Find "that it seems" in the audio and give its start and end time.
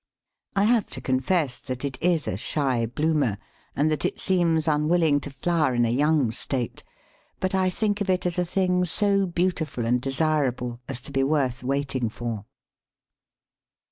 3.91-4.67